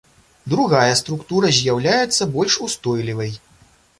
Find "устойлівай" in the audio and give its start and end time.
2.69-3.31